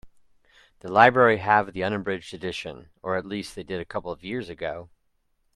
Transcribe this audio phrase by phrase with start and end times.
[0.79, 4.49] The library have the unabridged edition, or at least they did a couple of years
[4.49, 4.89] ago.